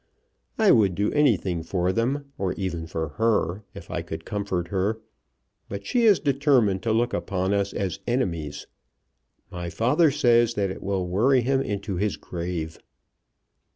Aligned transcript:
I 0.57 0.71
would 0.71 0.95
do 0.95 1.11
anything 1.11 1.61
for 1.61 1.93
them, 1.93 2.31
or 2.39 2.53
even 2.53 2.87
for 2.87 3.09
her, 3.19 3.61
if 3.75 3.91
I 3.91 4.01
could 4.01 4.25
comfort 4.25 4.69
her; 4.69 4.99
but 5.69 5.85
she 5.85 6.05
is 6.05 6.19
determined 6.19 6.81
to 6.81 6.91
look 6.91 7.13
upon 7.13 7.53
us 7.53 7.71
as 7.71 7.99
enemies. 8.07 8.65
My 9.51 9.69
father 9.69 10.09
says 10.09 10.55
that 10.55 10.71
it 10.71 10.81
will 10.81 11.05
worry 11.07 11.41
him 11.41 11.61
into 11.61 11.97
his 11.97 12.17
grave." 12.17 12.79